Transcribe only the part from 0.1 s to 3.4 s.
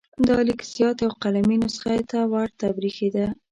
دا لیک زیات یوه قلمي نسخه ته ورته بریښېده.